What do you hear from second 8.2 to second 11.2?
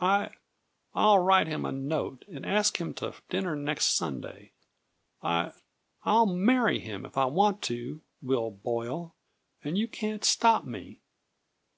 Will Boyle, and you can't stop me!